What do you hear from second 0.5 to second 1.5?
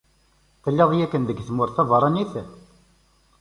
Telliḍ yakkan deg